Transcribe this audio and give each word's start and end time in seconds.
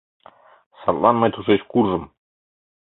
Садлан 0.81 1.15
мый 1.19 1.31
тушеч 1.33 1.61
куржым. 1.71 2.03